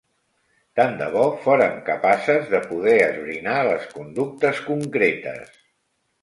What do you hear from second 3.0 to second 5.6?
esbrinar les conductes concretes.